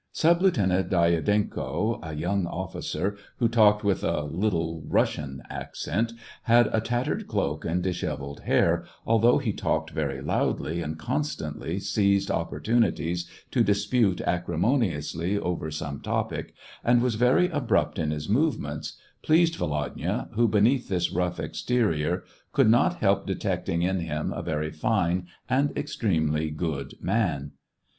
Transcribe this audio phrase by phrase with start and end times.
[0.11, 6.13] Sub Lieutenant Dyadenko, a young officer, who talked with a Little Russian accent,
[6.45, 11.77] had a tattered cloak and dishevelled hair, althoug h he talked very loudly, and constantly
[11.79, 18.27] seized oppor tunities to dispute acrimoniously over some topic, and was very abrupt in his
[18.27, 22.23] movements, pleased Volodya, who, beneath this rough exte rior,
[22.53, 27.51] could not help detecting in him a very fine and extremely good man.